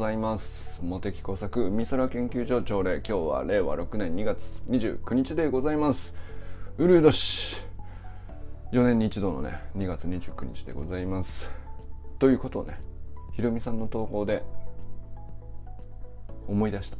[0.00, 0.82] ざいます。
[0.82, 6.14] 茂木工作美空研究所朝礼今日は令和6年2月29日でございます。
[6.78, 7.58] うるう年。
[8.72, 11.50] 4年に一度のね2月29日でございます。
[12.18, 12.80] ということをね
[13.34, 14.42] ひろみさんの投稿で
[16.48, 16.96] 思い出した。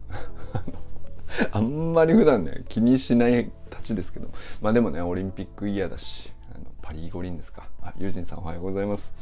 [1.56, 4.28] あんまり普段ね気にしないたちですけど。
[4.60, 7.66] まあでもねオリンピックイヤーだしあのパリ五輪ですか。
[7.80, 9.14] あユージンさんおはようございます。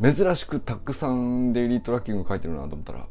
[0.00, 3.06] 珍しくたくさんデイリートラッキング書いてるなと思ったら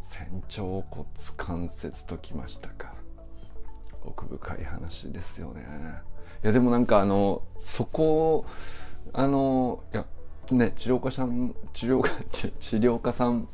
[0.00, 1.06] 仙腸骨
[1.36, 2.94] 関節ときましたか。
[4.04, 5.62] 奥深い話ですよね。
[6.44, 8.44] いやでもなんかあのそこ
[9.12, 10.06] あのいや
[10.52, 12.10] ね治療家さん治療家
[12.60, 13.48] 治療家さん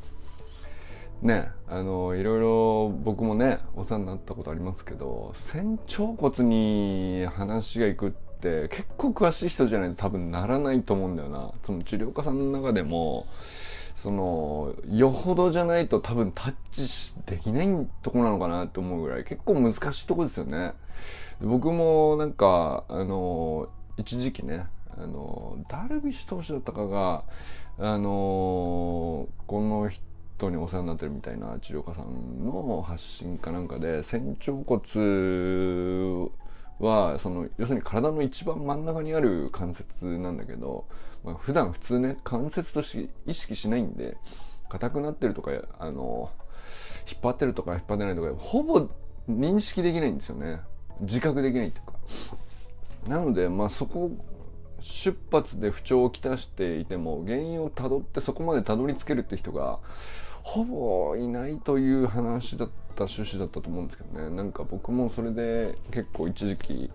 [1.21, 11.51] ねあのいろいろ僕もねお世話になったことありますけど仙腸骨に話がいくってって結構詳しい人じゃないと多分ならないと思うんだよな。
[11.63, 13.27] その治療家さんの中でも
[13.95, 20.73] そのよほどじゃないと多分タッチできないとこなのかなって思うぐらい結構難しいとこですよね。
[21.39, 24.65] 僕もなんかあの一時期ね
[24.97, 27.23] あのダルビッシュ投手だったかが
[27.77, 34.81] あのこの人にお世話になってるみたいな治療家さんの発信かなんかで仙腸骨
[36.81, 40.85] はその要するに体の一番真ん中にある関節なんだけど、
[41.23, 44.17] まあ、普段普通ね関節として意識しないんで
[44.69, 46.31] 硬くなってるとかあの
[47.09, 48.87] 引っ張ってるとか引っ張ってないとかほぼ
[49.29, 50.61] 認識できないんですよね。
[51.01, 51.93] 自覚できないっていうか。
[53.07, 54.11] なのでまあそこ
[54.79, 59.79] 出発で不調をきたしていても原因をたどってそこまでたどり着けるって人が
[60.43, 64.29] ほぼいないという話だった趣旨だったと思うんですけどね。
[64.35, 66.91] なんか僕もそれで結構一時期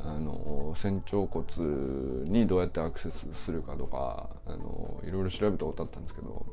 [0.00, 1.44] あの仙腸骨
[2.28, 6.46] にどうやってアクセスするかとかあのいろいろ調べたことあったんですけど。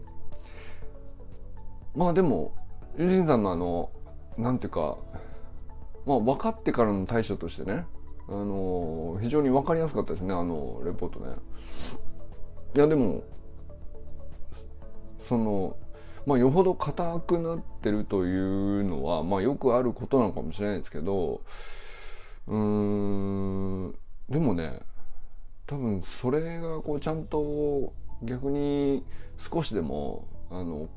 [1.95, 2.53] まあでも
[2.97, 3.91] ユジンさんのあの
[4.37, 4.97] なんていうか
[6.05, 7.85] まあ分かってからの対処としてね
[8.27, 11.35] あの非常に分かりやすかったですねあのレポートね。
[12.75, 13.23] いやでも
[15.19, 15.77] その
[16.25, 21.41] まあ、よほど硬くなってるというのは、まあ、よくあることなのかもしれないですけど
[22.47, 23.95] うーん
[24.29, 24.79] でもね
[25.67, 29.03] 多分それがこうちゃんと逆に
[29.51, 30.87] 少しでもあの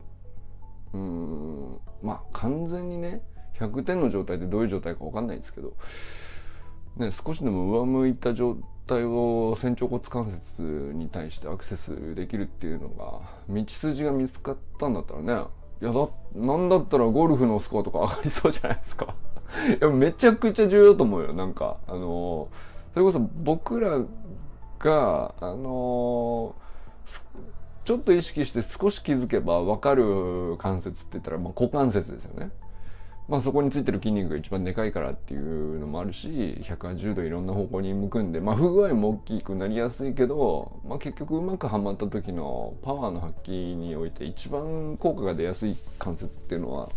[0.93, 3.23] うんまあ完全にね
[3.59, 5.75] 100点の状態でどういう状態か分かんないですけど、
[6.97, 8.63] ね、少しでも上向いた状態
[8.95, 10.63] を仙腸骨関節
[10.95, 15.45] に対してアクセスできるっていうのが道筋が見つかったんだったらね。
[15.83, 19.15] いやだなんだったらゴルフのスコアとか上がりそうじゃないですか。
[19.79, 21.33] いやめちゃくちゃ重要だと思うよ。
[21.33, 22.49] なんかあの
[22.95, 24.01] それこそ僕ら
[24.79, 26.55] があの
[27.85, 32.51] ちょっと意識して少し気づけば分かる関節って言ったら、まあ、股関節ですよね。
[33.29, 46.89] まあ、そこについてる筋肉が一番でかいからっていうのもあるし180度いろんな方向に向くんで、まあ、不具合も大きくなりやすいけど、まあ、結局うまくはまった時のパワーの発揮において一番効果が出やすい関節っていうのは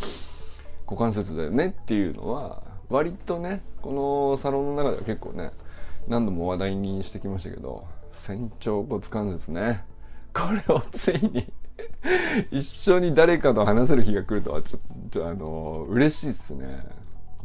[0.86, 3.92] 股関節だよねっていうのは割とねこ
[4.32, 5.52] のサロンの中では結構ね
[6.08, 9.84] 何度も話題にしてきましたけど仙腸骨関節ね。
[10.34, 11.52] これをついに
[12.52, 16.86] 一緒に誰かと話せる日が来るとはちょっとあの嬉しいっすね。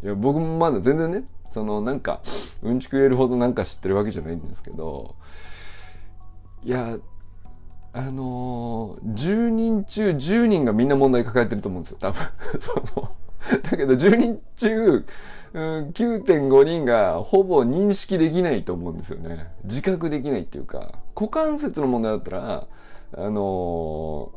[0.03, 2.21] いや僕もまだ全然ねそのなんか
[2.63, 5.15] うんちく言えるほどなんか知ってるわけじゃないんですけど
[6.63, 6.99] いや
[7.93, 12.27] あのー、10人中10人がみんな問題抱えてると思うんですよ多分。
[12.61, 13.11] その
[13.63, 15.05] だけど10人中、
[15.53, 19.53] うん、9.5人がほぼ認識できないと思うんですよね。
[19.65, 22.67] 自覚できないっていうか股関節の問題だったら
[23.17, 24.33] あの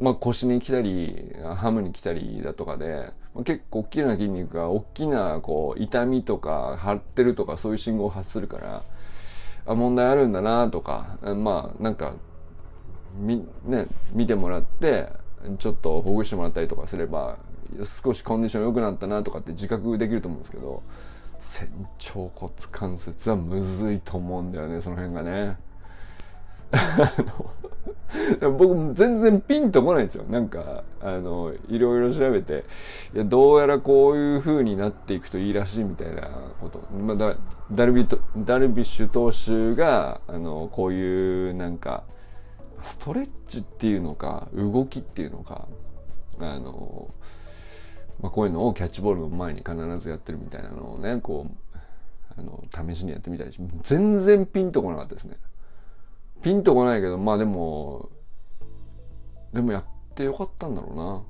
[0.00, 8.84] まあ、腰に来たりハムに来たりだとかで、まあ、結構大きな筋肉が大きなこう痛みとか張ってるとかそういう信号を発するから
[9.66, 12.14] あ問題あるんだなとかまあなんか
[13.16, 15.08] み、ね、見てもらって
[15.58, 17.38] ちょっとほぐしてもらったりとかすれば
[17.84, 20.82] 少しコンディション良くなったなとかって自覚できると思うんですけど
[21.40, 21.68] 仙
[22.16, 25.67] 腸骨関節はむずいと思うんだよねその辺がね。
[28.40, 32.64] 僕全然ピンとこないんですよなんかあのいろいろ調べて
[33.14, 36.28] いやどうやらこういう風になっていくといいらしいみたいな
[36.60, 37.36] こと、まあ、だ
[37.70, 38.06] ダルビ
[38.36, 42.04] ダルビッシュ投手があのこういうなんか
[42.82, 45.68] ストレッチっていうのか動きっていうのか
[46.38, 47.12] あの、
[48.20, 51.78] まあ、こういうのをキャッチボールの前に必ずやってるみたいなのをねこう
[52.38, 53.50] あの試しにやってみたり
[53.82, 55.36] 全然ピンとこなかったですね。
[56.42, 58.10] ピンとこないけどまあでも
[59.52, 61.22] でもやってよかったんだろうな。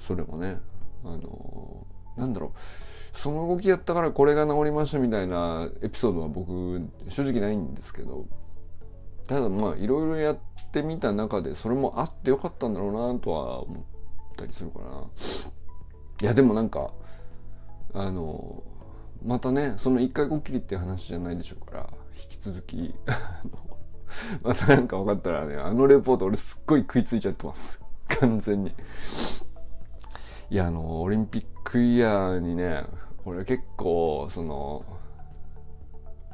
[0.00, 0.58] それもね。
[1.04, 3.16] あのなんだろう。
[3.16, 8.26] その動きやったからこれが治りましたみたいなエピソードは僕正直ないんですけど。
[9.26, 10.38] ただまあいろいろやっ
[10.72, 13.84] てみた中でそれもあってよかったんだろうなとは思っ
[14.36, 15.04] たりするかな。
[16.22, 16.90] いやでもなんか
[17.92, 18.62] あの
[19.22, 22.94] またねその一回こっきりって話じゃないでしょうから引き続き
[24.42, 27.80] またなんか分かったらねあのレポート俺すっごい食いついちゃってます。
[28.20, 28.74] 完全に。
[30.50, 32.84] いやあのオリンピックイヤーにね
[33.24, 34.82] 俺結構その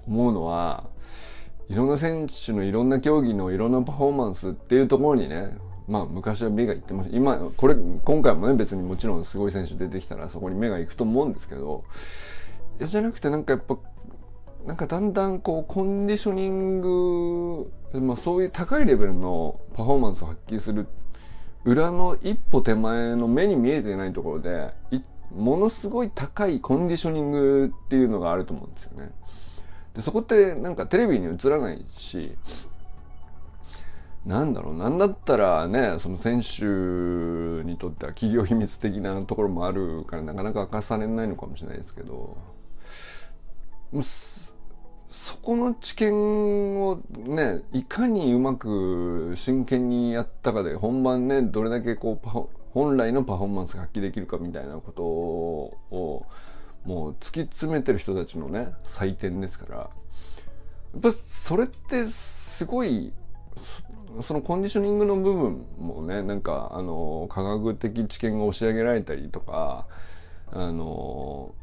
[0.07, 0.85] 思うのは
[1.69, 5.57] いろんな選手のいろんな競技のいろんなパフォーマンスっていうところにね
[5.89, 7.17] まあ昔は目がいってました。
[7.17, 7.75] 今これ
[8.05, 11.85] 今回もね別にもちろんすごい選手出てきたらそこに目がいくと思うんですけど
[12.81, 13.77] じゃなくてなんかやっぱ
[14.67, 20.87] なんかだんだんこうコンディショニング、まあ、そういう高いレベルのパフォーマンスを発揮する
[21.65, 24.73] 裏の一歩手前の目に見えてないところで
[25.35, 29.13] ものすごい高いコンディショニングっていうのがあると思うんですよね。
[29.95, 32.37] でそこってなんかテレビに映らないし
[34.27, 36.65] なんだろうなんだったらねその選手
[37.65, 42.37] にとっては企業秘密的なところもあるからなかなか明かされないのかもしれないですけど
[45.25, 52.29] そこの知見をねいかにうまく真剣にやったかで本番ねどれだけこう
[52.75, 56.27] 本来のパフォーマンスが発揮できるかみたいなことを
[56.85, 59.77] もう突き詰めてる人たちのね採点ですから。
[59.79, 59.89] や
[60.99, 63.15] っぱそれってすごい
[64.23, 69.87] そのコンディショニングの部分もねなんかあの科学的知見が押し上げられたりとか
[70.53, 71.55] あの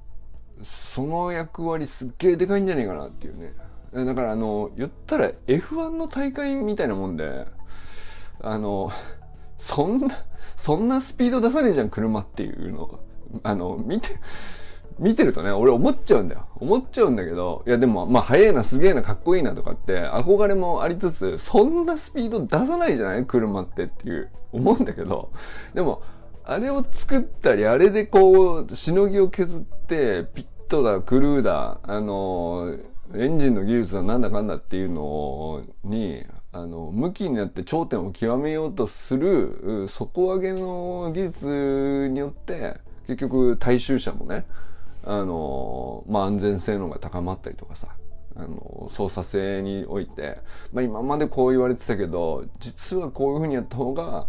[0.64, 3.54] その役割すっげえでかいんじゃねえかなっていうね。
[3.94, 7.46] だからあの言ったら F1 の大会みたいなもんで
[8.42, 8.92] あの
[9.58, 10.24] そんな
[10.56, 13.00] そんなスピード出さねえじゃん車っていうの。
[13.44, 14.10] あの見て
[15.00, 16.48] 見てるとね、俺思っちゃうんだよ。
[16.58, 23.26] 思っちゃうんだけど、いやでも、まあ速いな、すげえな、かっこいいなとかって、憧れもありつつ、そんなスピード出さないじゃない？
[23.26, 25.32] 車ってっていう、思うんだけど、
[25.74, 26.04] でも、
[26.52, 32.78] あれを作ったり、あれでこう、しのぎを削って、ピットだ、クルーだ、あの、
[33.16, 44.46] エンジンの技術はなんだかんだっていうのに、あの、向きになって頂点を極めようとする、底上げの技術によって、結局大衆車もね、
[45.06, 47.96] あの、まあ、安全性能が高まったりとかさ、
[48.36, 50.40] あの、操作性において、
[50.74, 54.28] まあ、今までこう言われてたけど、実はこういう風にやった方が、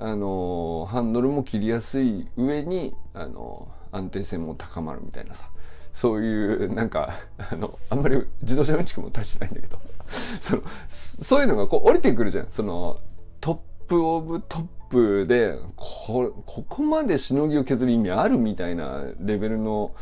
[0.00, 5.50] あの、ハンドルも切りやすい上に、あの、安定性も高まるみたいなさ、
[5.92, 9.78] そういう、なんか、あの、あんまり自動車うんちくも出してないんだけど、
[10.40, 12.46] その、そういうのがこう降りてくるじゃん。
[12.50, 12.98] その、
[13.40, 19.94] top of top でこここまでしのぎを削る意味あるみたいなレベルの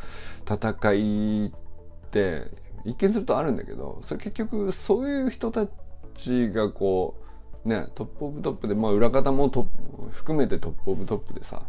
[0.51, 2.47] 戦いって
[2.85, 5.67] 一見するとあるんだけどそれ結局そういう人た
[6.15, 7.28] ちがこう
[7.69, 9.69] ね top of top でまあ裏方もト
[10.11, 11.63] 含めて top of top でさ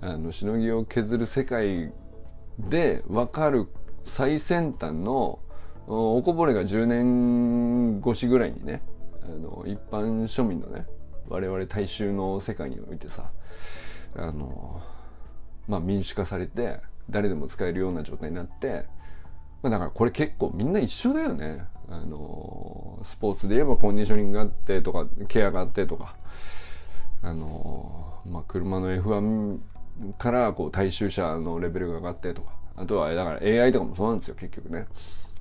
[0.00, 1.92] あのしのぎを削る世界
[2.58, 3.68] で分かる
[4.04, 5.40] 最先端の
[5.86, 8.82] おこぼれが10年越しぐらいにね
[9.22, 10.86] あの一般庶民のね
[11.28, 13.30] 我々大衆の世界においてさ
[14.16, 14.80] あの
[15.68, 18.86] まあ民主化されて誰でも使えるような状態になって、
[19.62, 21.64] まあ、だからこれ結構みんな一緒だよね。
[21.90, 26.14] あのスポーツで言えばコンディショニングがあってとかケアがあってとか
[27.22, 29.58] あのまあ車の F1
[30.16, 34.86] からこう大衆車のレベルが上がってとかあとはだから AI とかもそうなんですよ結局ね。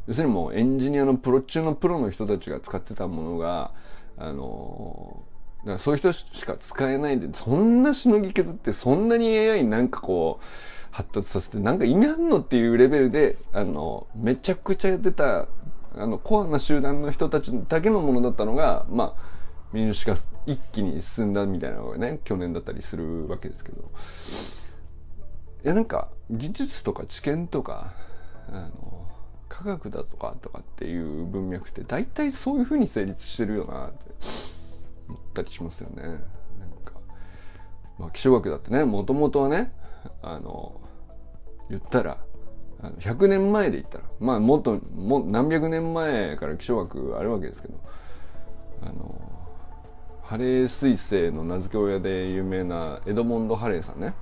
[0.07, 3.71] 要するにもうエンジニアのプロ中のプロの人たちが使ってたものが
[4.17, 5.23] あの
[5.59, 10.45] だからそういう人しか使えないで、そんなしのぎ削って、そんなに AI になんかこう、
[10.91, 15.47] 発達させて、なんか意味あんのっていうレベルで、あの、めちゃくちゃやってた、
[15.95, 19.29] あの、コアな集団の人たちだけのものだったのが、まあ、
[19.71, 20.15] 民主化
[20.45, 23.81] 一気に進んだみたいなのがね、去年だったりするわけですけど。
[23.81, 27.93] いや、なんか、技術とか知見とか、
[28.49, 29.07] あの、
[29.47, 34.09] 科学だとかとかっていう文脈って大体そういうふうに成立してるよなって。
[35.09, 36.03] 思ったりしますよね。
[36.03, 36.13] なん
[36.85, 36.93] か、
[37.97, 39.73] まあ、気象学だってね、もともとはね、
[40.21, 40.79] あの、
[41.69, 42.17] 言ったら、
[42.81, 47.73] あの100年前で言ったら、まあもっと、も何百年前から気象学あるわけですけど、
[48.81, 49.21] あの、
[50.23, 54.13] ハレー彗星の名付け親で有名なエドモンド・ハレーさんね。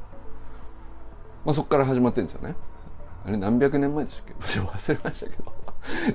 [1.45, 2.55] まあそこから始まってるんですよね。
[3.25, 4.59] あれ何百年前でしたっけ？
[4.61, 5.37] 忘れましたけ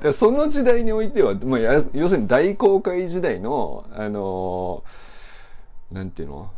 [0.03, 0.13] ど。
[0.13, 1.61] その時代においては、まあ、
[1.93, 4.83] 要するに大航海時代の、あの、
[5.91, 6.51] なんていうの？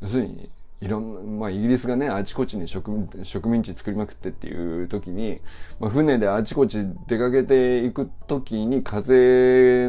[0.00, 0.48] 要するに
[0.80, 5.40] いろんな、まあ、イギリスがね、あちこちに植民植民地作りまくってっていう時に、
[5.80, 9.88] まあ、船であちこち出かけていく時に風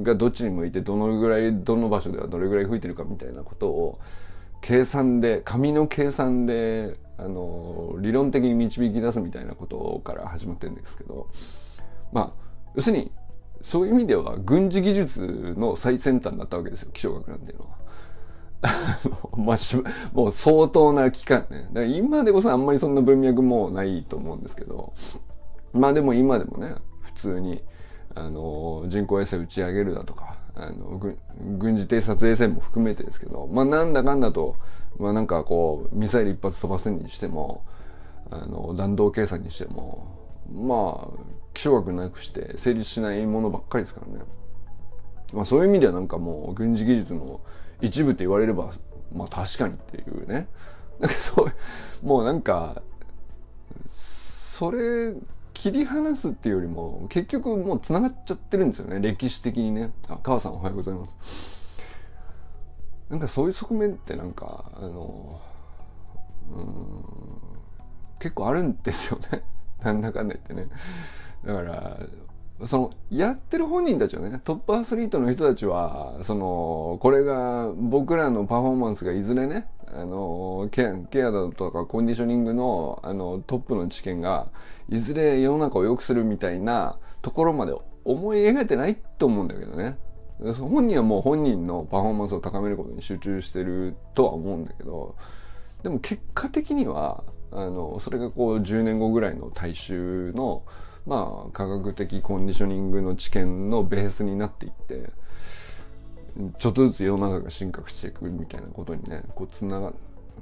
[0.00, 4.00] がどっちに向いてどのぐらい、どの場所ではどれぐらい吹いてるかみたいなことを
[4.60, 11.28] 計算で、紙の計算で、あの、理論的に導き出すみたいなことから始まってるんですけど、
[12.12, 12.42] まあ、
[12.74, 13.12] 要するに、
[13.62, 17.81] そういう意味では軍事技術の最先端だったわけですよ、気象学なんていうのは。
[19.36, 19.76] まあし、
[20.12, 21.68] もう相当な期間ね。
[21.72, 24.92] だから今でこそあんまりそんな文脈もないと思うんですけど、
[25.72, 27.62] まあでも今でもね、普通に、
[28.14, 31.00] あの、人工衛星打ち上げるだとか、あの、
[31.58, 34.56] 軍事偵察衛星も含めてですけど、まあなんだかんだと、
[34.98, 37.64] まあなんかこう、ミサイル一発飛ばすにしても、
[38.30, 40.06] あの、弾道計算にしても、
[40.50, 41.22] まあ、
[41.54, 44.24] 気象学なくして成立しないものばっかりですからね。
[45.32, 47.40] まあそういう意味ではなんかもう軍事技術の
[47.82, 48.72] 一部って言われれば、
[49.14, 50.48] まあ確かにっていうね。
[51.00, 52.80] なんかそう、もうなんか、
[53.90, 55.14] それ、
[55.52, 59.00] 切り離すっていうよりも、結局もう繋がっちゃってるんですよね。
[59.00, 59.92] 歴史的にね。
[60.08, 61.14] あ、母さんおはようございます。
[63.10, 65.40] なんかそういう側面ってなんか、あの、
[66.50, 67.04] うん、
[68.18, 69.42] 結構あるんですよね。
[69.82, 70.68] なんだかんだ言ってね。
[71.44, 71.98] だから、
[72.66, 84.48] その、やってる本人たちはね、トップアスリートの人たちは、その、これが僕らのパフォーマンスがいずれね、あの、ケア、ケアだとかコンディショニングの、あの、トップの知見が、
[84.88, 89.96] いずれ世の中を良くするみたいなところまで思い描いてないと思うんだけどね。
[90.58, 95.14] 本人はもう本人のパフォーマンスを高めることに集中してるとは思うんだけど、
[95.82, 100.62] でも結果的には、あの、それがこう10年後ぐらいの大衆の、
[101.06, 105.10] まあ、科学的コンディショニングの知見のベースになっていって、
[106.58, 109.92] ちょっとずつ世の中が進化していくみたいなことにね、こう、つなが、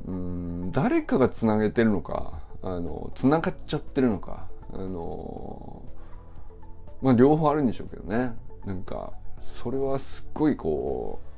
[0.07, 5.83] うん、誰かがつなげてるのか、あの、つながっちゃってるのか、あの、
[7.03, 8.35] まあ、両方あるんでしょうけどね。
[8.67, 11.31] なんか、それはすっごいこう、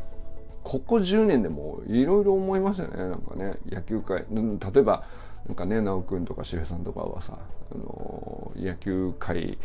[0.65, 4.27] ここ10年でもいろいろ思いましたね、なんかね、野球界。
[4.31, 5.05] 例えば、
[5.47, 7.39] なんかね、直くんとか周平さんとかはさ、
[7.75, 9.59] あの野球界、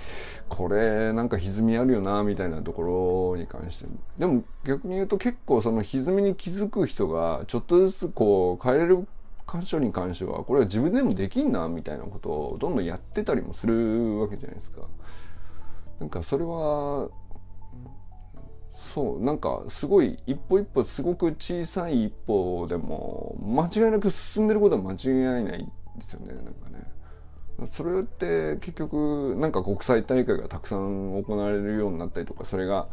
[0.49, 3.85] これなんか歪みあるよな、みたいなところに関して。
[4.17, 9.07] でも逆に言うと結構その歪みに気づく人がちょっとずつこう変えれる
[9.47, 14.81] 箇所に関しては、これは自分でもできんな、みたいなことをどんどんやってたりもするわけじゃないですか。
[15.99, 17.09] なんかそれは、
[18.93, 25.67] そうなんかすごい一歩一歩すごく小さい一歩でも間違いなく進んでることは間違いない
[25.97, 26.87] ですよねなんかね。
[27.71, 32.87] それって結局なんか国際大会がたくさん行われるようになったりとかそれが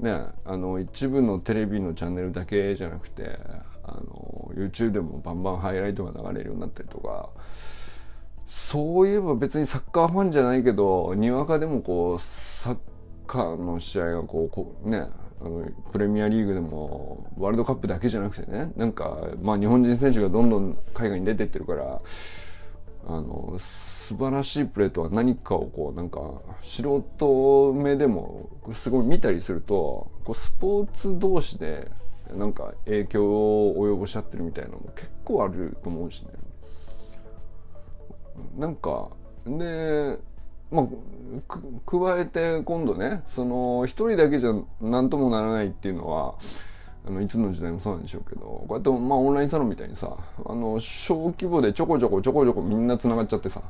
[0.00, 3.38] ねあの一部のテレビのチャンネルだけじゃなくて
[3.84, 7.28] あの YouTube でもバンバンハイライトが流れるようになったりとか
[8.46, 12.78] そういえば別にサッカーファンじゃないけどにわかでもこうサッ
[13.26, 15.02] カーの試合がこうこうね
[15.40, 22.00] あのプレミアリーグでもワールドカップだけじゃなくてねなんかまあ日本人選手がどんどん海外に出てってるから
[23.06, 26.20] あの素晴らしいプレーとは何かをこうなんか
[26.62, 31.90] 素人目でもすごい見たりするとこうスポーツ同士で
[32.36, 36.30] なんか影響を及ぼしちゃってるみたいなのも結構あると思うしね。
[38.56, 39.08] なんか
[39.46, 40.18] で
[40.70, 40.86] まあ、
[41.86, 46.34] 加えて今度ねその一人だけじゃ何ともならないっていうのは
[47.06, 53.62] あのいつの時代もそうなんでしょうけどこうやって、まあ、オンラインサロンみたいにさあの小規模でちょこちょこちょこちょこみんなつながっちゃってさ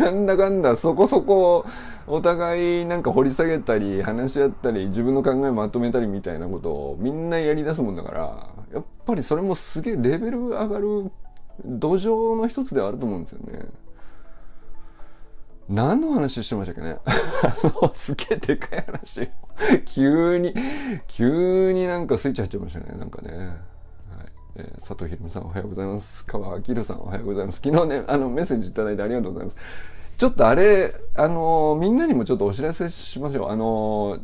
[0.00, 1.64] なんだかんだそこそこ
[2.06, 11.12] お互いなんか掘り下げたり話し合ったり自分の考えまとめたりみたいなことをみんなやりだすもんだからやっぱりそれもすげえレベル上がる
[11.64, 13.66] 土壌の一つではあると思うんですよね。
[15.70, 16.98] 何の話してましたっけね？
[17.06, 19.28] あの、すげえでかい話。
[19.86, 20.52] 急に、
[21.06, 22.98] 急になんかスイッチ入っちゃいましたね。
[22.98, 23.36] なんかね。
[23.36, 23.56] はい。
[24.56, 26.26] えー、佐藤ひろみさんおはようございます。
[26.26, 27.60] 川明さんおはようございます。
[27.62, 29.58] 昨日ね、あの、メッセージいただいてありがとうございます。
[30.18, 33.50] ちょっとあれ、あのー、みんなにもちょっとお知らせしましょう。
[33.50, 34.20] あのー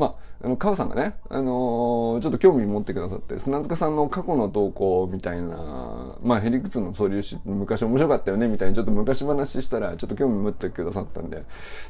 [0.00, 11.44] まあ、あの、川さんがね、あのー、ちょっと興味持ってくださって、砂塚さんの過去の投稿みたいな、まあ、ヘリクツの素粒子昔面白かったよね、みたいにちょっと昔話したら、ちょっと興味持ってくださったんで、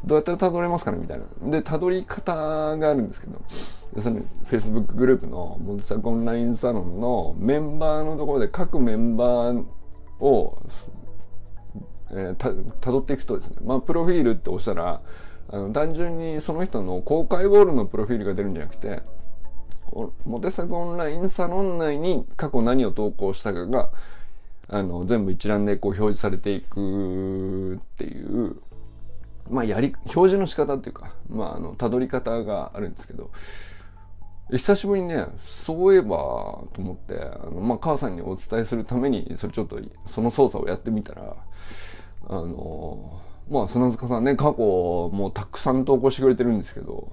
[0.05, 1.51] どうやったら辿れますかねみたいな。
[1.51, 3.41] で、辿り方があるんですけど、
[4.03, 9.65] その Facebook グループのモンスターオンラインサロンのメンバーのところで各メンバー
[10.19, 10.61] を、
[12.11, 15.01] えー、た、辿っていくとですね、まあ、プロフィールって押したら、
[15.53, 19.03] あの単純にその人の公開ボールのプロフィールが出るんじゃなくて、
[20.25, 23.91] モテ作オンラインサロン内に過去何を投稿したかが、
[24.69, 28.57] あの、全部一覧でこう表示されていくっていう、
[29.49, 33.31] まあ、やり、表示の仕方っていうか、まあ、あの、たどり方があるんですけど、
[34.53, 41.35] 久しぶりにね、そういえば、と思って、あの、まあ、母さんにお伝えするために、それちょっと、その操作をやってみたら、
[42.29, 44.59] あの、まあ、砂塚さんね、過去、
[45.13, 47.13] もうたくさん投稿してくれてるんですけど、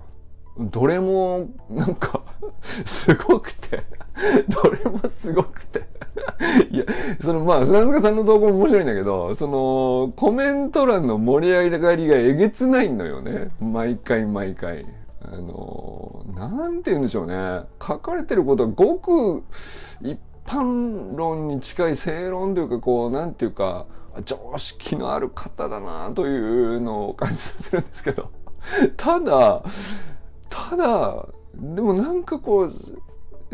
[0.60, 2.24] どれも、なんか
[2.62, 3.84] すごくて
[4.50, 5.86] どれもすごくて
[6.72, 6.86] いや、
[7.22, 13.50] そのまあ、砂塚さんの動画も面白いんだけど、その、コメント欄の盛り上がりがえげつないのよね。
[13.60, 14.86] 毎回毎回。
[15.22, 17.62] あの、なんて言うんでしょうね。
[17.82, 19.44] 書かれてることはごく
[20.02, 23.86] 一般論に近い正論というか、こう、なんていうか、
[24.26, 28.30] 常識のある方だなというのを感じさせるんですけど。
[28.98, 29.64] ただ、
[30.50, 32.74] ただ、でもなんかこう、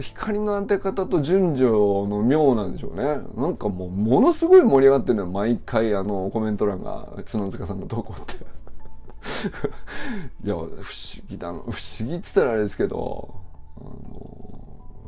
[0.01, 3.19] 光の当て方と順序の妙なんでしょうね。
[3.35, 5.27] なんかもう、ものすごい盛り上がってるのよ。
[5.29, 8.33] 毎回、あの、コメント欄が、角塚さんの投稿って。
[10.43, 10.73] いや、不思
[11.29, 11.59] 議だな。
[11.59, 13.35] 不思議って言ったらあれですけど、
[13.77, 14.43] あの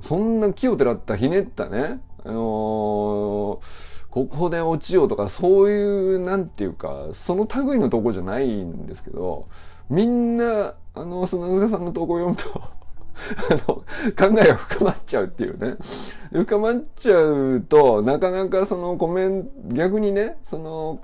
[0.02, 3.60] そんな木をてらったひねったね、あのー、
[4.16, 9.50] ここで落ちようとか、そういう、なんていうか、その類の投稿じゃないんですけど、
[9.90, 12.62] みんな、あの、砂塚さんの投稿を読むと
[13.52, 15.76] あの、考えが深まっちゃうっていうね。
[16.32, 20.98] 深まっちゃうと、なかなかそのコメント、逆にね、その、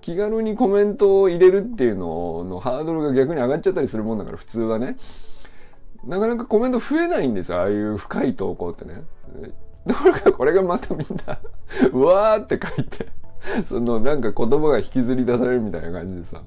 [0.00, 4.96] 気軽にコメントを入れるっていうののハードルが逆に上がっちゃったりするもんだから、普通はね。
[6.04, 9.04] なかなかコメント増えないんですよ、ああいう深い投稿ってね。
[9.86, 11.38] だからこれがまたみんな
[11.92, 13.08] うわーって書いて
[13.66, 16.42] そのなんか言葉が引きずり出されるみたいな感じでさ。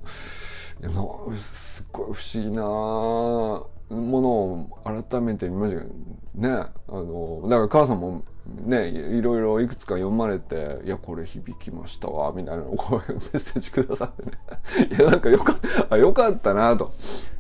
[0.86, 5.93] すっごい不思議なものを改めて見ましたけど
[6.36, 6.50] ね
[6.88, 14.32] あのだから母さんもねいろいろいくつか読まれて「いやこれ響きましたわ」みたいなこういうメッセージくださってね
[14.98, 16.91] いやなんかよかったあよかったなと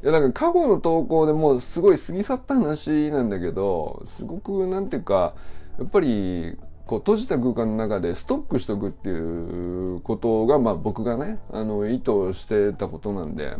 [0.03, 5.33] いやなんか過去の投稿でもうすごい過ぎ去った話なんだけどすごくなんていうか
[5.77, 13.57] やっぱりこう閉じた空間の中でストックしとくっていうことが、まあ僕がね、あの、意図してたことなんで、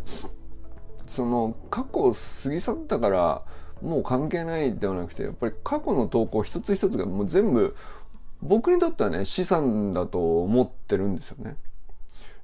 [1.08, 3.42] その過去過ぎ去ったから
[3.82, 7.76] もう関係ないではなくて、やっぱり過去の投稿一つ一つがもう全部
[8.42, 11.58] 僕にとってはね、資産だと思ってるんですよね。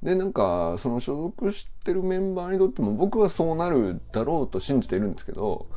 [0.01, 5.67] で、なんか、その所属してるメンバーにとっても僕はそうなるだろうと信じているんですけど、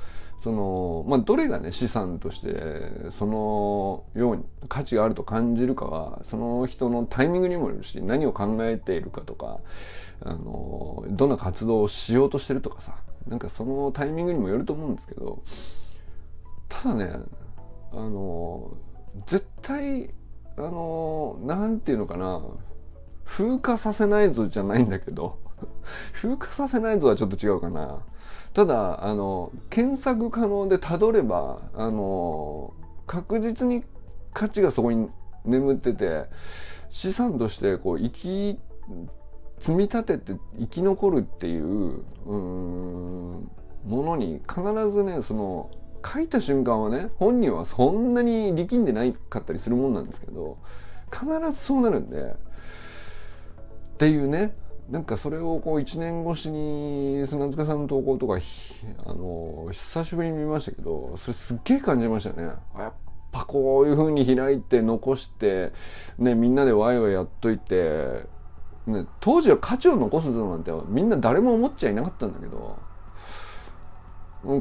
[0.45, 9.61] その、まあ、どれがね、資産として、そのように価値があると感じるかは、その人のタイミングにもよるし、何を考えているかとか、
[10.23, 12.95] あの、どんな活動をしようとしてるとかさ、
[13.27, 15.43] なんかそのタイミングにもよると思うんですけど、
[16.69, 17.11] ただね、
[17.93, 18.77] あの、
[19.27, 20.11] 絶対、
[20.59, 22.43] あの、なんていうのかな、
[23.25, 25.39] 風化させないぞじゃないんだけど、
[26.13, 28.03] 風化させないぞはちょっと違うかな。
[28.55, 32.73] ただ、あの、検索可能でたどれば、あの、
[33.07, 33.83] 確実に
[34.33, 35.09] 価値がそこに
[35.45, 36.27] 眠ってて、
[36.89, 38.59] 資産としてこう生き、
[39.59, 43.43] 積み立てて生き残るっていう、う、も
[43.87, 44.63] のに必
[44.93, 45.71] ずね、その、
[46.07, 50.59] 書いた瞬間はね、本人はそんなに力んでないかったりするもんなんですけど、
[51.11, 54.55] 必ずそうなるんで、っていうね、
[54.89, 58.35] なんかそれをこう1年越しに砂塚さんの投稿とか
[59.07, 62.49] あの久しぶりに見ましたけどそれすっげえ感じましたね。
[62.77, 62.93] やっ
[63.33, 65.73] ぱこういう風に開いて残して
[66.19, 68.27] ねみんなでワイワイやっといて、
[68.87, 72.79] ね、当時は価値を残すぞなんてみんな誰も思っちゃいなかったんだけど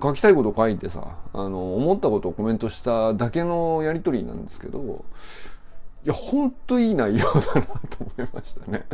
[0.01, 5.03] 書きたいこと書いてさあの思ったことをコメントしただけのやり取りなんですけど
[6.05, 8.85] いや、ほんといい内容だなと思いましたね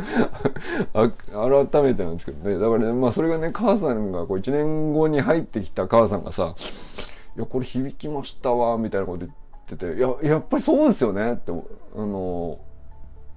[0.92, 2.58] 改めてなんですけどね。
[2.58, 6.54] だからね、まあそれがね、母さんがこう1年後に入ってきた母さんがさ、
[7.36, 9.32] いや、これ響きましたわ、みたいなこと言っ
[9.66, 12.60] てて、いや、やっぱりそうですよねって、あの、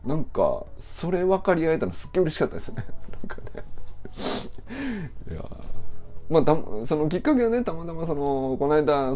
[0.06, 2.86] なんか、それ分かり合えたのすっげえ嬉しかったですよね。
[3.12, 3.64] なんかね。
[5.32, 5.44] いや
[6.30, 6.56] まあ、た
[6.86, 9.16] そのきっかけはね、たまたまその、この間、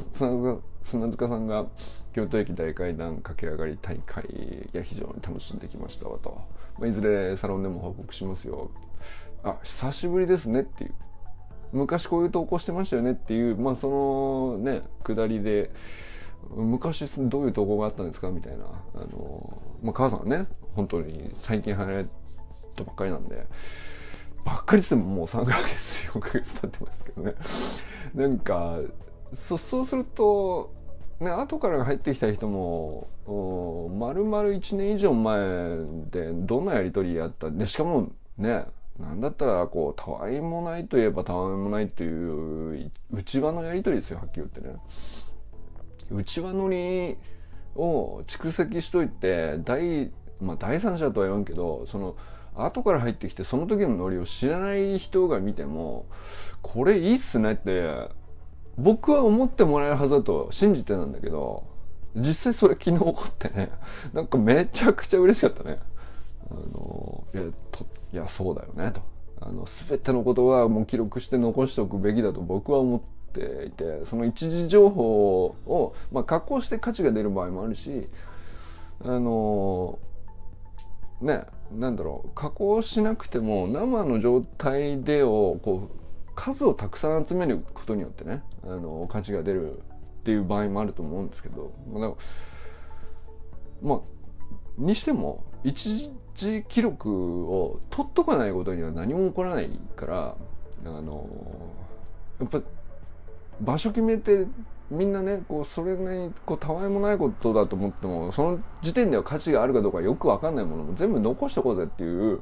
[0.87, 1.65] 砂塚さんが
[2.13, 6.41] 京都駅大階段駆け上がり大会、いや、非常に楽しんできましたわと。
[6.79, 8.71] まあ、いずれサロンでも報告しますよ。
[9.43, 10.93] あ、久しぶりですねっていう。
[11.73, 15.71] 昔こういう投稿してましたよねっていう、まあそのね、下りで、
[16.55, 18.63] 昔どういう投稿があったんですかみたいな。
[18.95, 22.05] あの、まあ母さんはね、本当に最近離れ
[22.77, 23.45] たばっかりなんで、
[24.45, 27.33] ばっかりってももう3ヶ月、4ヶ月経ってますけどね。
[28.15, 28.79] なんか、
[29.33, 30.76] そそうすると
[31.19, 33.07] ね後から入ってきた人も
[33.99, 35.39] まるまる1年以上前
[36.11, 38.65] でどんなやり取りやったでしかもね
[38.99, 44.75] なんだったらこうたわいもないといえばたわいもないという内輪のやり取りですよはっきり言ってね。
[46.09, 47.17] 内輪乗り
[47.75, 52.15] を蓄積しといて第,、まあ、第三者とは言わんけどその
[52.55, 56.05] 後から入ってきてその時のノリを知らない人が見ても
[56.61, 58.09] これいいっすねって
[58.77, 61.63] 僕は思ってもらえるはずだと信じてたんだけど
[62.15, 63.71] 実際それ昨日起こってね
[64.13, 65.79] なんかめちゃくちゃ嬉しかったね。
[66.49, 69.01] あのいやといやそうだよねと
[69.41, 72.99] あの全てのことはもう記録して残しておくべきだと僕は思っ
[73.33, 78.07] ていてその一時情報を、まあ、加工して価値が出る場合もあるし
[79.03, 79.99] あの
[81.21, 86.06] ねなんだろう加工しなくても生の状態でをこう
[86.37, 89.81] 数をたくさん集めることによってねあの価値が出るっ
[90.23, 92.11] ていう場合もあると思うんですけどまあ
[93.81, 93.99] まあ
[94.77, 100.37] にしても一時記録を取っとかないことには何も起こらないから
[100.85, 101.27] あの
[102.39, 102.61] やっぱ
[103.59, 104.45] 場所決めて
[104.91, 112.41] みんなねこうそれなりにこうたわいもないことだと思ってもその時点では価値があるかどうかよく分かんないものも全部残しておこうぜっていう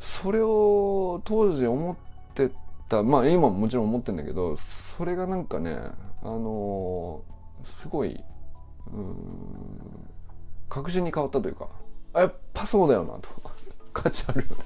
[0.00, 2.50] それを当時思ってて
[2.88, 3.02] た。
[3.02, 5.76] まあ今ももちろん思ってんだけどそれがなんかね
[6.22, 7.22] あの
[7.80, 8.22] すごい
[10.68, 11.68] 確信に変わったというか
[12.14, 13.28] やっぱそうだよなと。
[13.92, 14.56] 価値あるよね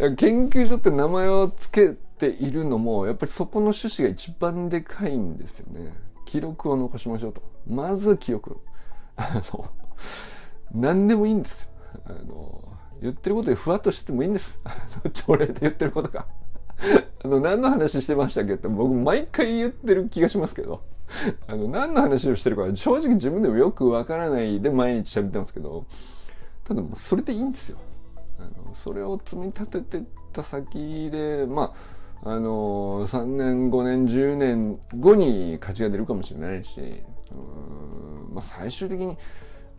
[0.00, 5.94] って 研究所って名前を付けているのもやっぱりそこの趣旨が一番でかいんですよね。
[6.26, 7.42] 記録を残しましょうと。
[7.66, 8.60] まず記憶
[9.16, 9.70] あの
[10.72, 11.68] 何でもいいんですよ。
[12.04, 12.62] あの
[13.00, 14.60] 言ってることでふわっとしててもいいんです。
[15.12, 16.26] 朝礼で言ってることが。
[17.24, 20.82] あの何の話してましたっけって僕毎回言ってる気がしますけど。
[21.46, 25.84] あの何の話をしてるか正直自分でもよくわからないで毎日喋ってますけど。
[26.64, 27.78] ただもうそれでいいんですよ。
[28.38, 31.72] あのそれを積み立ててた先でま
[32.22, 36.80] ああの3年5年10年後に価値が出るかもしれないし
[37.30, 39.16] うん、まあ、最終的に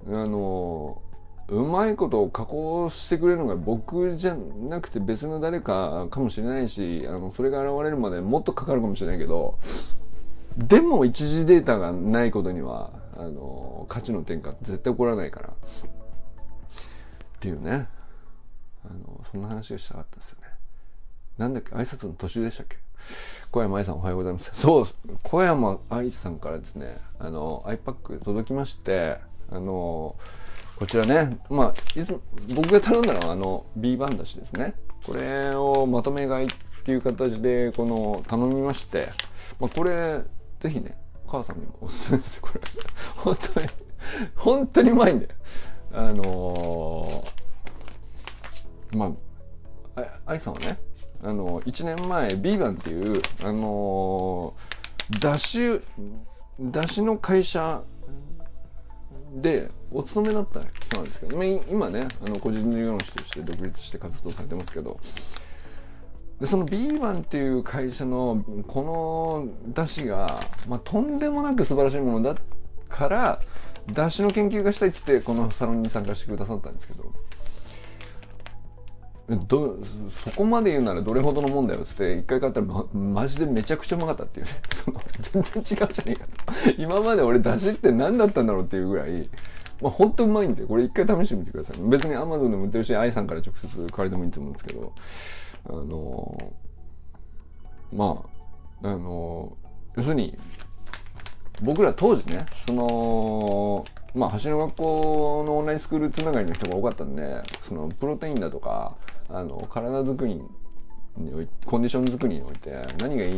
[0.07, 1.01] あの
[1.49, 9.57] うまいことを加工してくれるのが僕じゃなくて別の誰かかもしれないしあのそれが現れるまでもっとかかるかもしれないけど
[10.57, 15.53] でも一時データがないことにはあの価値の転換絶対起こらないからっ
[17.39, 17.87] ていうね
[18.83, 20.47] あのそんな話がしたかったですよね。
[21.37, 22.77] なんだっけ挨拶の途中でしたっけ？
[23.51, 24.51] 小山愛さんおはようございます。
[24.53, 24.85] そう、
[25.23, 29.19] 小山愛さんからですね、あの、iPack 届きまして、
[29.51, 30.15] あの、
[30.77, 32.19] こちらね、まあ、いつ
[32.53, 34.75] 僕が頼んだのはあの B 番だしですね。
[35.05, 36.49] これをまとめ買いっ
[36.83, 39.11] ていう形で、この、頼みまして、
[39.59, 40.21] まあ、これ、
[40.59, 42.61] ぜひね、母さんにもおすすめです、これ。
[43.15, 43.67] 本当に、
[44.35, 45.29] 本当にうまいんで。
[45.93, 49.13] あのー、ま
[49.95, 50.77] あ、愛さんはね、
[51.23, 54.53] あの1年前ビーバンっていうあの
[55.19, 55.81] だし
[56.59, 57.81] だしの会社
[59.35, 64.99] でお勤めだった人なんですけど今ねあの個人事業主として独立して活動されてますけど
[66.39, 72.39] でその B1 っていう会社のこの出汁が、まあ、とんでもなく素晴らしいものだ
[72.89, 73.41] から
[73.87, 77.11] 出汁の研究がしたいっつってこのサロンに参加してくださったんですけど
[79.35, 79.77] ど
[80.09, 84.51] そこまで言うならどれほどのもんだよっつって一回買ったら、ま、マジでめちゃくちゃうまかったっていうね。
[85.19, 89.29] 全然違うじゃねえかと今まで俺出汁って何だったんだろうっていうぐらい
[89.81, 91.81] まあ本当うまいんでこれ一回試してみてください。
[91.89, 94.93] 別に Amazon でも売ってるし愛さんから直接借りてもいいと思うんですけど。
[95.69, 96.53] あの
[97.93, 98.23] ま
[98.83, 99.57] ああの
[99.95, 100.37] 要するに
[101.61, 108.95] 僕ら当時ねそのまあ橋の学校のオンラインスクールつながりの人が多かったんでそのプロテインだとか
[109.29, 110.35] あの体づくり
[111.17, 113.35] においコンディション作りにおいて何がいい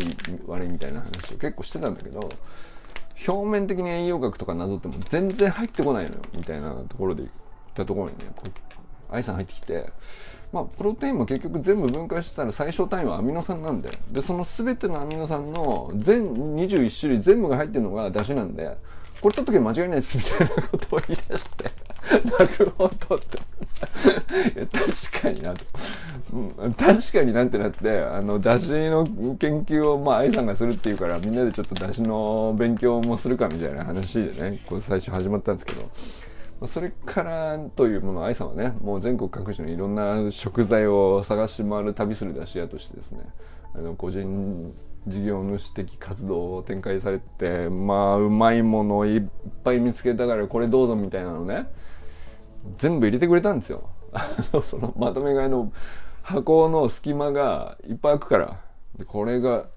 [0.47, 2.29] 悪いみたいな話を結構してたんだけど
[3.27, 7.31] 表面的に栄養学とかなぞっても全然入ってこないのよみたいなところで行っ
[7.73, 8.25] たところにね
[9.11, 9.91] 愛さん入ってきて
[10.51, 18.75] まあ、プロテインも結局全部分解したら最小単位はアミノ酸なんででその全てのアミノ酸の全21種類全部が入ってるのが出汁なんで
[19.21, 21.71] これ取っとけば間違いないですみたいなことを言い出して
[22.31, 23.48] なるほどって。
[23.79, 25.65] 確かになと、
[26.77, 29.05] 確かになんてなってあの出汁の
[29.37, 35.89] 研究をまあ愛さんがするっていうからみんなでちょっと出汁の勉強もするかみたいな話でねこれ最初始まったんですけど。
[36.67, 43.21] それからというもの愛さんはねもう全国各地のいろんな食材を探し回る旅する出し屋としてですね
[43.73, 44.73] あの個人
[45.07, 49.23] 事業主的活動を展開されてまあうまいものをいっ
[49.63, 51.69] ぱい見つけたからこれどうぞみたいなのね
[52.77, 53.89] 全部入れてくれたんですよ。
[54.63, 55.71] そのまとめ買いの
[56.21, 58.59] 箱の隙間がいっぱい開くから。
[58.97, 59.67] でこれが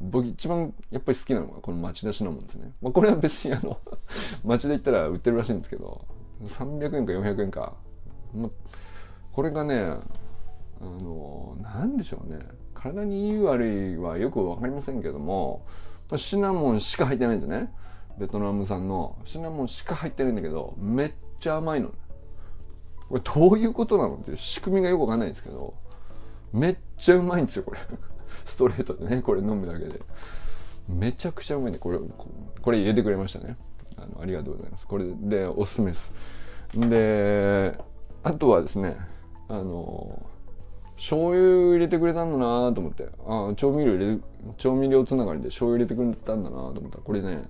[0.00, 3.78] 僕一番やっぱり好きなのがこの町田市のもんですね、まあ、これは別にあの
[4.44, 6.04] 町で行ったら売ってるらしいんですけど。
[6.46, 7.74] 300円か400円か、
[8.34, 8.50] ま、
[9.32, 10.00] これがねあ
[10.80, 12.38] の何でしょうね。
[12.74, 15.66] 体にいい悪いはよく分かりませんけども
[16.16, 17.70] シナモンしか入ってないんですね。
[18.18, 19.18] ベトナム産の。
[19.24, 21.90] シナモンしか入ってないんだけどめっちゃ甘いの。
[23.10, 25.74] これどういうことなのっていう仕組みがよくわかんないんですけど
[26.52, 27.78] めっちゃうまいんですよこれ。
[28.28, 30.00] ストレートでねこれ飲むだけで。
[30.88, 31.98] めちゃくちゃうまいんでこれ
[32.62, 33.56] これ入れてくれましたね。
[33.96, 34.86] あのありがとうございます。
[34.86, 36.12] これでおすすめです。
[36.74, 37.76] で
[38.22, 38.96] あとはですね
[39.48, 40.26] あの
[40.96, 43.08] 醤油入れてくれたんだなと思って。
[43.26, 44.18] あ調味料入れ
[44.56, 47.42] 調味料つながりで醤油入れてくれたんだなと思ったらこれね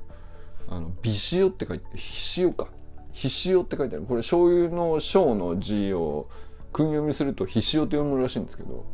[0.69, 2.69] あのビシオって書いてひ塩か。
[3.13, 4.05] ひしおって書いてある。
[4.05, 6.29] これ醤油の小の字を
[6.73, 8.85] 訓読みするとひしおと読むらしいんですけど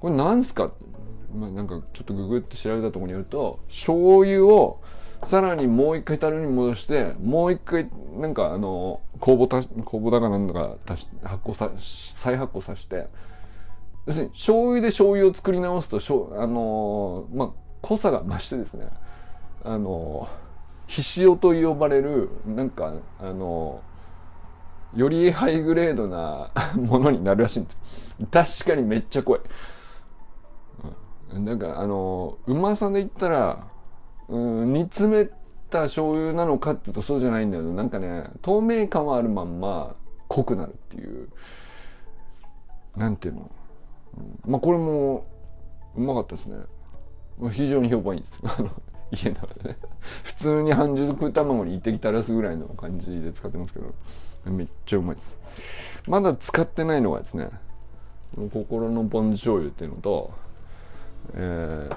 [0.00, 0.72] これ何すか？
[1.34, 4.80] まあ、なんかちょっとググって調べたところによると醤油を
[5.24, 11.06] さらにもう一回樽に戻してもう一回なんかあの酵母酵母だかなんだか発
[11.44, 13.08] 酵さ再発酵させて
[14.06, 17.50] 要するに醤油で醤油を作り直すとしょあのまあ
[17.82, 18.86] 濃さが増してですね
[19.64, 20.28] あの
[20.86, 23.82] ひしおと呼ばれるなんかあの
[24.94, 28.62] よりハイグレードな ものになるらしいんです。
[28.64, 29.40] 確かにめっちゃ濃い。
[31.32, 33.66] なんかあのうまさで言ったら
[34.28, 35.30] うん煮詰め
[35.68, 39.96] た醤油なのかって言うとそうじゃないんだけどなんかね透明感はあるまんま
[40.28, 41.28] 濃くなるっていう。
[42.96, 43.50] なんていうの、
[44.46, 45.26] まあこれも
[45.96, 46.56] うまかったですね。
[47.50, 48.40] 非常に評判いいです。
[49.14, 49.36] 家の
[50.22, 53.94] 普通に半熟卵に一滴垂らすぐらいの感じで使ってますけど。
[54.50, 55.38] めっちゃうまいです。
[56.06, 57.48] まだ使ってないのがですね
[58.52, 60.32] 心のポン酢醤油っていうのと
[61.34, 61.88] え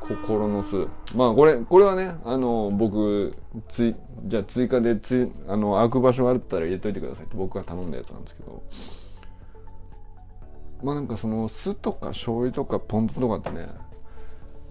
[0.00, 3.36] ー、心の巣まあこれこれはねあの僕
[3.68, 3.94] つ
[4.24, 8.62] じゃあ追加でつあの開く場所があったら入れといてくださいって僕が頼んだやつなんですけど。
[10.82, 13.68] まあなんかその酢とか醤油とかポン酢とかってね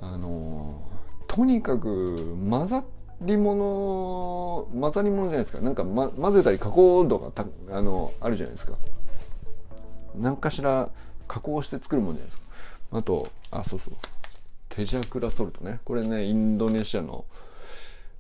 [0.01, 0.81] あの
[1.27, 2.83] とにかく混ざ
[3.21, 5.61] り物混ざり物じゃないですか。
[5.61, 8.73] なんか、ま、混ぜたり加工度がたあのあるじゃないですか。
[10.15, 10.89] 何かしら
[11.27, 12.43] 加工して作るもんじゃないですか。
[12.93, 13.93] あとあそうそう。
[14.69, 15.79] テジャクラソルトね。
[15.85, 17.25] これねインドネシアの、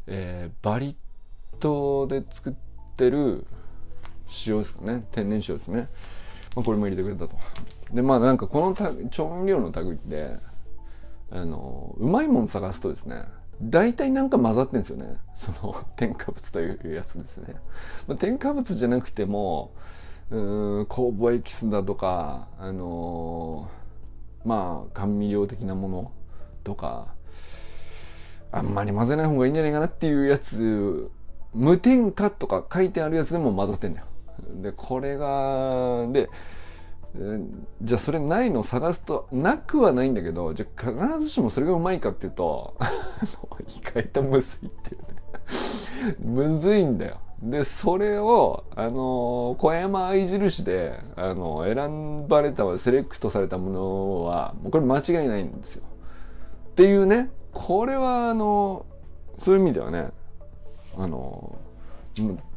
[0.07, 0.95] えー、バリ
[1.59, 2.53] 島で作っ
[2.95, 3.45] てる
[4.47, 5.05] 塩ですかね。
[5.11, 5.89] 天然塩ですね、
[6.55, 7.35] まあ、これも入れてくれたと。
[7.91, 10.50] でまあなんかこの調味料の類って
[11.31, 13.23] あのうまいもん探すとですね
[13.61, 15.17] 大体なんか混ざってんですよね。
[15.35, 17.55] その添加物というやつですね、
[18.07, 19.71] まあ、添加物じゃなくても
[20.29, 26.11] うん酵母エキスだとかあのー、まあ甘味料的なもの
[26.63, 27.13] とか
[28.51, 31.09] あんまり混ぜない方がいいんじゃないかなっていうやつ
[31.53, 34.05] 無添加とか書いてあるやつでも混ざってんだよ。
[34.61, 36.29] でこれがで
[37.81, 42.75] じゃあそれないのを探すとなくはないんだけどじゃあ必ずしもそれがうまいかっていうと
[43.67, 45.21] 意外とむずいっていうね。
[46.23, 47.17] むずいんだよ。
[47.41, 55.83] でそれをあの小山愛印であの選ばれたセレクトされたものはもうこれ間違いないんですよ。
[56.69, 58.85] っていうねこれはあの
[59.39, 60.11] そういう意味ではね
[60.97, 61.57] あの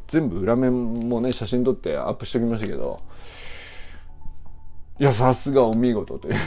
[0.07, 3.01] 全部裏面もね写真撮ってアップしておきましたけど
[4.99, 6.41] いや、さすがお見事というね。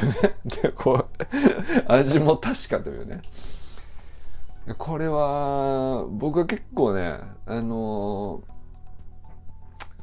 [0.62, 3.22] で、こう、味も確かというね。
[4.78, 8.42] これは、僕は結構ね、あの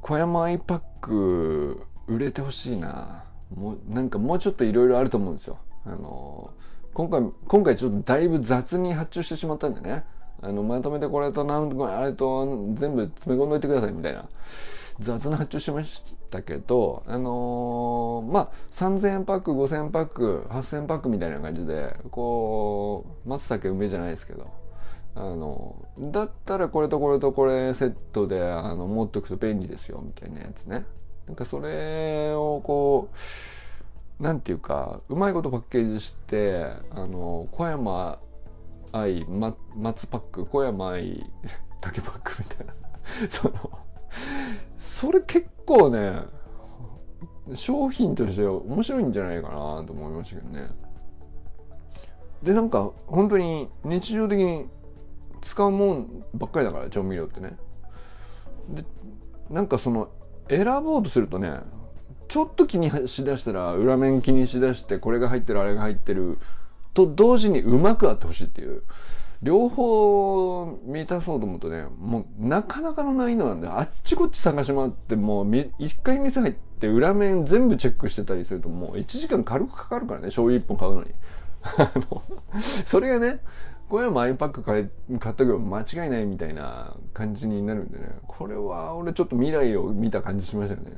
[0.00, 3.24] 小山アイパック売れてほしいな。
[3.54, 5.58] もう、なんかもうちょっといろいろあると思うんですよ。
[5.86, 6.50] あの
[6.92, 10.04] 今回、今回ちょっとだいぶ雑に発注してしまったんでね。
[10.42, 14.28] あの、まとめてこれとなんとあれと全部詰め込んどいてくださいみたいな。
[14.98, 24.50] 雑な発注しましたけど、あのー、まあ、3000円パック、5000パック、8000パックみたいな感じで、こう、松茸梅じゃないですけど、
[25.16, 30.86] あの、だったらこれとこれとこれセットで、あの、持っておくと便利ですよ、みたいなやつね。
[31.26, 33.08] なんかそれをこ
[34.20, 38.18] う、なんていうか、うまいことパッケージして、あの、小山
[38.94, 41.24] 愛、ま、松パック小山愛
[41.80, 42.74] 竹パックみたいな
[43.28, 43.83] その
[44.94, 46.20] それ結構ね
[47.56, 50.68] 商品として面白いんじゃないかなと思いましたけどね。
[52.44, 54.68] でなんか本当に日常的に
[55.42, 57.56] 使うもんばっかりだから調味料ってね。
[58.68, 58.84] で
[59.50, 60.10] なんかその
[60.48, 61.58] 選ぼうとするとね
[62.28, 66.38] ちょっと気にしだしたら裏面気にしだしてこれが入ってるあれが入ってる
[66.94, 68.84] と同時にうまくあってほしいっていう。
[69.44, 81.10] 両方満たそうと思うとねもうなかなかの難易度なんであっちこっち探し回ってもう一回店入って裏面全部チェックしてたりするともう1時間軽くかかるからね醤油1本買うのに。
[82.86, 83.40] それがね
[83.88, 88.08] これはマイパック買買っとけば間違いないみたいな感じになるんでね。
[88.26, 90.92] これは俺ちょっと未来を見た感じしましたよね。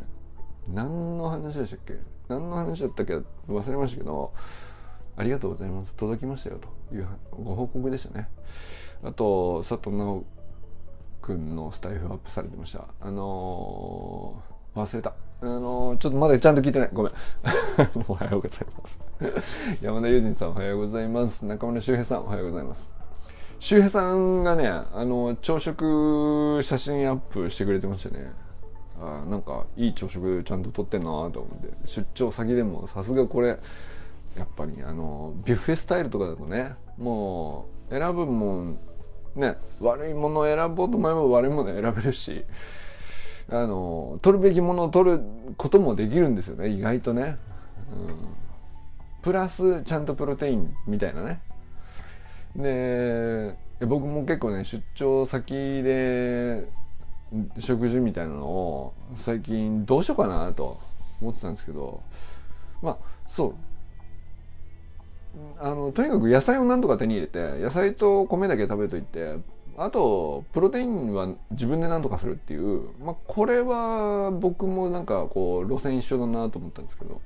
[0.68, 1.94] 何の話でしたっけ？
[2.28, 3.14] 何の話だったっけ？
[3.48, 4.32] 忘れましたけど
[5.16, 5.94] ありがとうございます。
[5.94, 6.94] 届きましたよと。
[6.94, 8.28] いうご報告でしたね。
[9.02, 10.24] あと佐藤直
[11.22, 12.84] 君のスタイフアップされてました。
[13.00, 15.14] あのー、忘れた。
[15.40, 16.90] あのー、ちょっとまだちゃんと聞いてない。
[16.92, 17.12] ごめん。
[18.08, 18.86] おはようございま
[19.42, 19.78] す。
[19.82, 21.44] 山田友人さんおはようございます。
[21.44, 22.90] 中村修平さんおはようございます。
[23.58, 28.32] 周平さんがねあの朝食写真アップしてくれてましたね。
[29.00, 31.74] あなんかいい朝食ちゃんと撮ってんなと思って。
[31.86, 33.58] 出張先でもさすがこれ
[34.36, 38.78] やっぱりあのビュッフェスタイルとかだとねもう選ぶもん
[39.34, 42.44] ね悪いものを選ぼうと思えば悪いもの選べるし
[43.48, 45.20] あの取るべきものを取る
[45.56, 47.38] こともできるんですよね意外とね、
[47.92, 48.28] うん、
[49.22, 51.40] プラスちゃんとプロテインみたいなね。
[52.56, 53.54] で
[53.86, 56.66] 僕も結構ね出張先で
[57.58, 60.80] 食事みたいなのを最近どうしようかなと
[61.20, 62.02] 思ってたんですけど
[62.82, 63.54] まあそう。
[65.58, 69.36] あのとにかく野菜を何とか手に入れて野菜と米だけ食べといて
[69.76, 77.20] あとプロテインは自分で何とかするっていう、まあ、これは僕もなんかこう路線一緒だなと思ったんですけど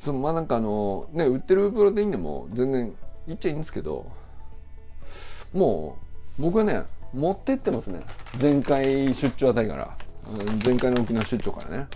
[0.00, 2.94] そのまあなんかあのね売ってるプロテインでも全然
[3.26, 4.06] いっちゃいいんですけど
[5.52, 5.98] も
[6.38, 8.00] う僕はね持ってってますね。
[8.40, 9.96] 前回出張あたりから。
[10.64, 11.86] 前回の沖縄出張からね。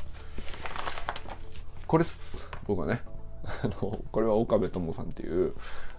[1.86, 2.48] これっす。
[2.66, 3.02] 僕はね。
[3.44, 5.54] あのこれは岡部友さんっていう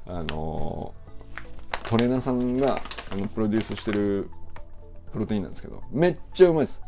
[0.06, 0.94] あの
[1.84, 4.30] トレーナーさんがあのプロデュースしてる
[5.12, 6.82] プロテインなんですけどめっちゃうまいです。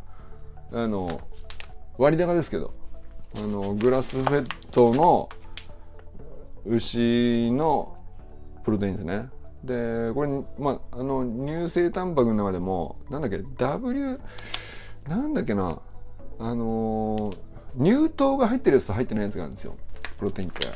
[0.71, 1.21] あの
[1.97, 2.73] 割高ですけど
[3.35, 5.29] あのグラスフェットの
[6.65, 7.97] 牛の
[8.63, 9.29] プロテインですね。
[9.63, 14.19] でこれまああの乳製タンパクの中でもなんだっけ W
[15.07, 15.79] なんだっけな
[16.39, 17.33] あの
[17.77, 19.75] 乳糖が入ってるやつと入ってないやつがあるんですよ。
[20.17, 20.67] プロテインって。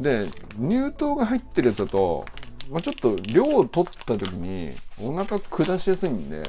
[0.00, 0.26] で
[0.58, 2.24] 乳糖が入ってるやつだと、
[2.70, 6.42] まあ、ちょっと量を取った時にお腹下しやすいんで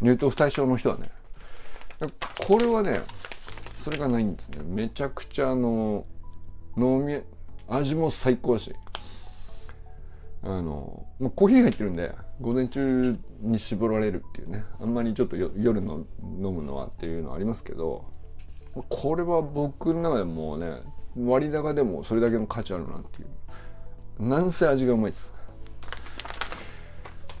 [0.00, 1.08] 乳糖不対症の人はね。
[2.46, 3.02] これはね
[3.84, 4.62] それがないんですね。
[4.64, 6.04] めちゃくちゃあの
[6.76, 7.20] 飲み
[7.68, 8.74] 味も最高だし。
[10.44, 14.64] あの、まあ、コーヒー入ってるんで午前中に絞られるっていうね。
[14.80, 18.04] あんまりちょっと夜の飲むのはっていうのはありますけど
[18.88, 20.80] これは僕の中でもうね
[21.16, 24.26] 割高でもそれだけの価値あるなっていう。
[24.28, 25.34] なんせ味がうまいです。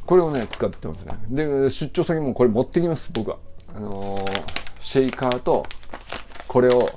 [0.04, 1.14] これをね使ってますね。
[1.30, 3.38] で出張先もこれ持ってきます僕は。
[3.74, 4.42] あのー、
[4.80, 5.64] シェイカーと
[6.46, 6.90] これを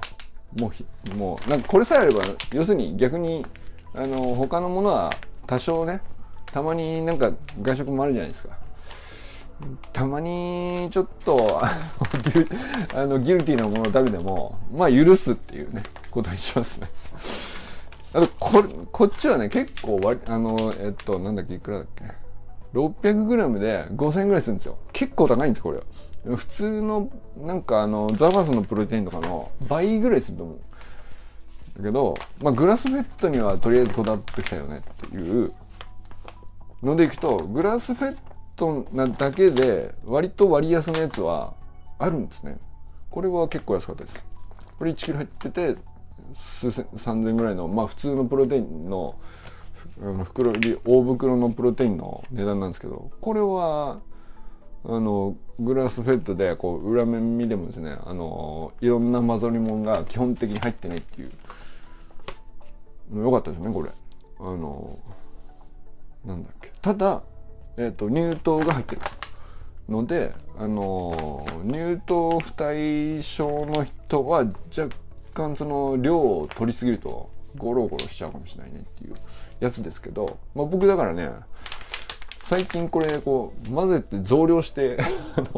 [0.58, 0.72] も
[1.14, 2.22] うもうなんかこれさえあれば
[2.54, 3.46] 要するに逆に
[3.94, 5.12] あのー、他のものは
[5.48, 6.02] 多少ね
[6.48, 8.65] たまになんか外食もあるじゃないですか。
[9.94, 11.62] たまにちょっと
[12.94, 16.88] あのギルティーなものを食べてもまあ許すっていうねことにしますね。
[18.14, 22.04] あとここっちはね結構割あのえっとなんだっけいくらだっけ
[22.74, 24.78] ？600g で5000円ぐらいするんですよ。
[24.92, 25.82] 結構高いんですこれ
[26.36, 30.60] 普通のなんかあのザバスのプロテインとかの倍ぐらいすると思う。
[31.78, 35.54] だけど、まあ、グラスフェットにはとりあえずこだわってきたよねっていう
[36.82, 38.35] のでいくとグラスフェット
[38.94, 41.54] なだけで割と割安のやつは
[42.00, 42.60] あるんですね。
[43.10, 44.26] これは結構安かったです。
[44.78, 45.76] これ1キロ入ってて
[46.34, 49.16] 数千3000円ぐらいのまあ普通のプロテインの
[50.26, 50.52] 袋
[50.84, 54.00] 大袋のプロテインの値段なんですけどこれは
[54.84, 61.32] あのグラスフェットでこう裏面見てもですねあのいろんな混ざり物が基本的に入ってないっていう。
[63.16, 63.92] よかったですねこれ。
[64.40, 65.00] あの
[66.26, 66.72] なんだっけ。
[66.82, 67.24] ただ
[67.78, 69.02] え、ー、と乳糖が入ってる
[69.90, 74.46] のであの乳糖不対症の人は
[74.76, 74.96] 若
[75.34, 79.16] 干その量を取りすぎるとゴロゴロしちゃうかもしれないねっていう
[79.60, 81.30] やつですけど、まあ、僕だからね
[82.44, 85.00] 最近これこう混ぜて増量して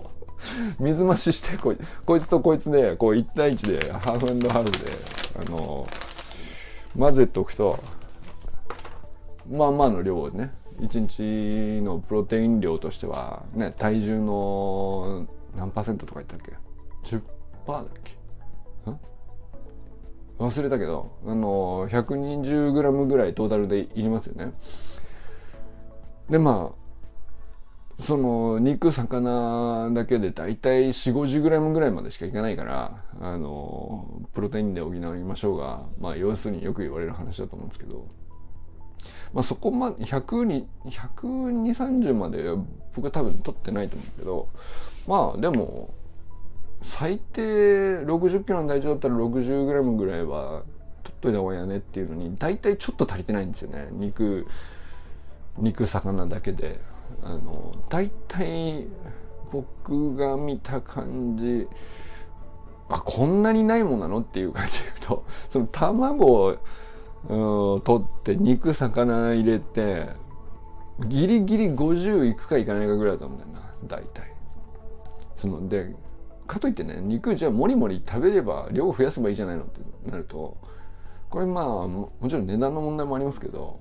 [0.79, 4.91] 水増ししてこいこいつとこいつでこう1対1でハーフハーフで
[5.39, 5.85] あの
[6.97, 7.79] 混ぜておくと
[9.49, 16.53] まあまあの量をね1日のプロテイン量としてはね体重の何パーセントとか言ったっけ
[17.03, 17.21] ？10%
[17.67, 18.17] だっけ？
[20.39, 24.53] 忘れたけどあの 120g ぐらいトータルでいりますよね。
[26.29, 26.87] でまあ
[27.99, 38.07] その肉魚だけで大体4 5 0グラムぐらいまでしかいかないからあのプロテインで補いましょうがまあ要するによく言われる話だと思うんですけど。
[39.33, 42.43] まあ、そこまで100に12030まで
[42.95, 44.49] 僕は多分取ってないと思うけど
[45.07, 45.93] まあでも
[46.81, 50.63] 最低60キロの体重だったら60グラムぐらいは
[51.03, 53.87] 取っといた方がいいよねっていうのに大体ちょっと足りてないんですよね。
[53.91, 54.47] 肉
[55.57, 56.79] 肉魚だけで。
[57.23, 58.85] あの大体
[59.51, 61.67] 僕が見た感じ
[62.89, 66.57] あこんなにないもんなのっていう感じでいくとその卵を
[67.27, 70.07] 取って肉魚入れて
[71.07, 74.31] ギリギリ50いくかいかないかぐらいだと思うんだよな大体。
[75.35, 75.93] そので
[76.47, 80.57] かといってね肉じゃあもりもり食べれば量増やせばいいじゃないのってなると
[81.29, 83.79] これまあもちろん値段の問題もありますけど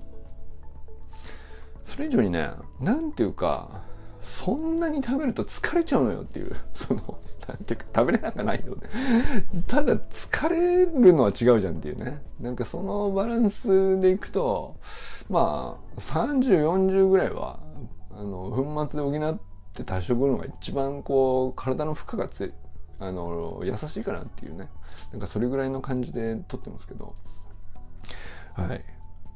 [1.85, 3.81] それ以上にねなんていうか
[4.21, 7.19] そんなに食べると疲れちゃうのよっていうその
[7.55, 8.77] ていうか食べれなくないよ。
[9.67, 12.21] ただ疲れるのは違うじゃんっていうね。
[12.39, 14.77] なんかそのバランスでいくと
[15.29, 17.59] まあ3040ぐらいは
[18.11, 19.39] あの粉末で補っ
[19.73, 22.53] て多食のが一番こう体の負荷がつい
[22.99, 24.69] あの優しいかなっていうね。
[25.11, 27.15] なんかそれぐらいの感じで撮ってますけど。
[28.53, 28.83] はい。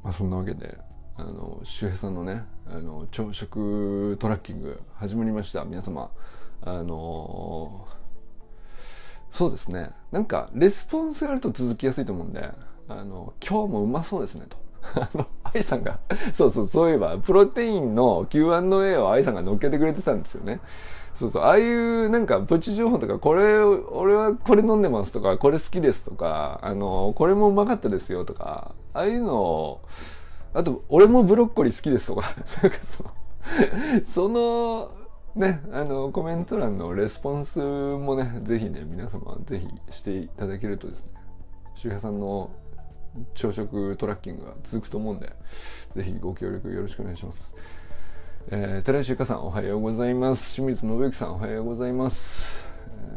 [0.02, 0.76] まあそんなわけで
[1.16, 5.64] あの周平さんのねあの朝食トラッキング始まりました。
[5.64, 6.10] 皆様
[6.62, 7.86] あの
[9.32, 12.50] そうですねなんかレスポンスがあると続きやすいと思うんで
[12.88, 14.62] あの今日もうまそうですねと
[14.96, 15.98] あの、愛さんが、
[16.34, 20.60] そうそう、そういえば、プロテインの Q&A を愛さんが乗っけてくれてたんですよね。
[21.14, 29.80] そうそう、ああいうなんかプチ情報とか、これ、俺はこれ飲んでますとか、これ好きですとか、あの、これもうまかったですよとか、ああいうのを、
[30.54, 32.22] あと、俺もブロッコリー好きですとか、
[32.62, 33.10] なんかその、
[34.04, 34.90] その、
[35.34, 41.10] ね、あの、コメント欄のレスポンスもね、ぜひね、皆様ぜひしていただけるとですね、
[41.74, 42.50] 周平さんの
[43.34, 45.32] 朝食トラッキングが続くと思うんで、
[45.96, 47.54] ぜひご協力よろしくお願いします。
[48.50, 50.54] えー、寺石ゆかさんおはようございます。
[50.54, 52.66] 清水信之さんおはようございます。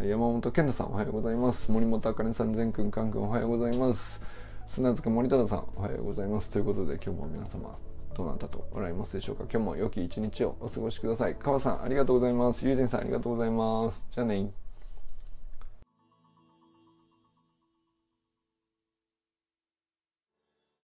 [0.01, 1.70] 山本健太さんおはようございます。
[1.70, 4.22] 森本あかねさん、全くん、かんくんおはようございます。
[4.68, 6.49] 砂塚森忠さんおはようございます。
[6.49, 7.78] ということで今日も皆様
[8.16, 11.36] どなったとおられますでしょうか今日も良き一日をお過ごしください。
[11.36, 12.66] 川さんありがとうございます。
[12.66, 14.05] ゆうじんさんありがとうございます。
[14.09, 14.64] じゃあね